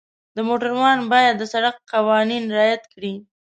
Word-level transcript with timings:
د 0.35 0.37
موټروان 0.47 0.97
باید 1.11 1.33
د 1.37 1.43
سړک 1.53 1.75
قوانین 1.93 2.43
رعایت 2.55 2.83
کړي. 2.93 3.13